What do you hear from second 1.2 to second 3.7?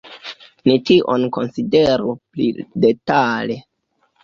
konsideru pli detale.